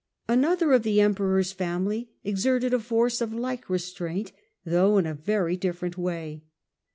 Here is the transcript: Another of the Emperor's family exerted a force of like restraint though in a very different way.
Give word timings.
Another 0.27 0.71
of 0.71 0.81
the 0.81 0.99
Emperor's 0.99 1.51
family 1.51 2.09
exerted 2.23 2.73
a 2.73 2.79
force 2.79 3.21
of 3.21 3.33
like 3.35 3.69
restraint 3.69 4.31
though 4.65 4.97
in 4.97 5.05
a 5.05 5.13
very 5.13 5.55
different 5.55 5.95
way. 5.95 6.41